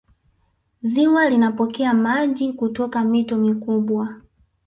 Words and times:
ziwa 0.83 1.29
linapokea 1.29 1.93
maji 1.93 2.53
kutoka 2.53 3.03
mito 3.03 3.37
mikubwa 3.37 4.21